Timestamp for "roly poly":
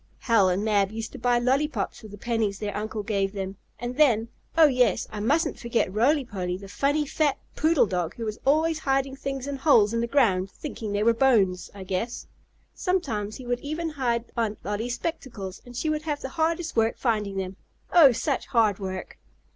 5.93-6.57